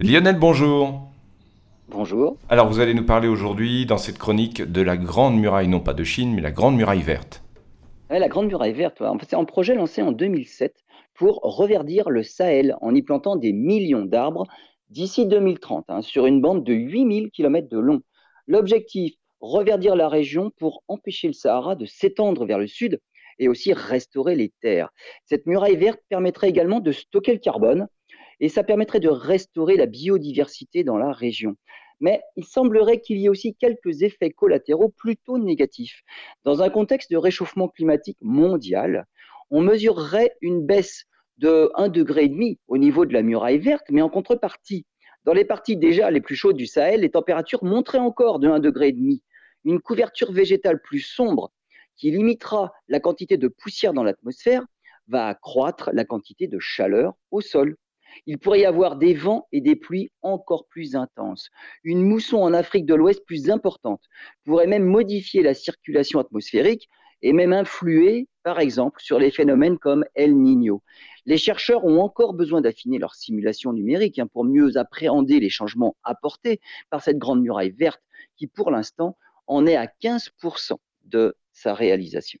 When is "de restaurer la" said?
29.00-29.86